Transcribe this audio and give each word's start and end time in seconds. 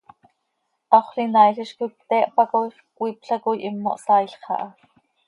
Haxöl 0.95 1.21
inaail 1.23 1.59
hizcoi 1.63 1.89
pte 1.97 2.19
hpacooix, 2.31 2.79
cmiipla 2.97 3.37
coi 3.45 3.59
himo 3.67 3.95
hsaailx 3.99 4.39
aha. 4.55 4.59